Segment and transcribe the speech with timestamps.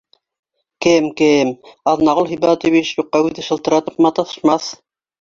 [0.85, 1.51] Кем-кем,
[1.93, 4.77] Аҙнағол Һибәтович юҡҡа үҙе шылтыратып маташмаҫ